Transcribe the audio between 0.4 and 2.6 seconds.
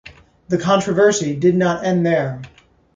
The controversy did not end there.